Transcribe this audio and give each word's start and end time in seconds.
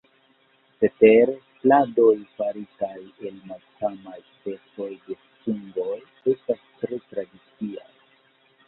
Cetere, 0.77 1.35
pladoj 1.63 2.15
faritaj 2.39 2.97
el 3.31 3.37
malsamaj 3.51 4.17
specoj 4.33 4.91
de 5.07 5.19
fungoj 5.45 6.01
estas 6.35 6.67
tre 6.83 7.03
tradiciaj. 7.15 7.89